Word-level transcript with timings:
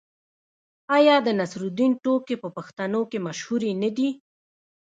آیا 0.97 1.15
د 1.21 1.27
نصرالدین 1.39 1.91
ټوکې 2.03 2.35
په 2.43 2.49
پښتنو 2.57 3.01
کې 3.09 3.19
مشهورې 3.27 3.71
نه 3.83 3.89
دي؟ 3.97 4.09